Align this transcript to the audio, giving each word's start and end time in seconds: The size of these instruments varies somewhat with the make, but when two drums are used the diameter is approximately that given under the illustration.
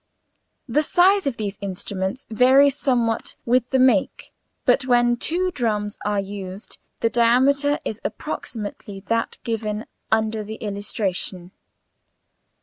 The 0.67 0.81
size 0.81 1.27
of 1.27 1.37
these 1.37 1.59
instruments 1.61 2.25
varies 2.31 2.75
somewhat 2.75 3.35
with 3.45 3.69
the 3.69 3.77
make, 3.77 4.33
but 4.65 4.87
when 4.87 5.15
two 5.15 5.51
drums 5.51 5.99
are 6.03 6.19
used 6.19 6.79
the 7.01 7.09
diameter 7.11 7.77
is 7.85 8.01
approximately 8.03 9.01
that 9.01 9.37
given 9.43 9.85
under 10.11 10.43
the 10.43 10.55
illustration. 10.55 11.51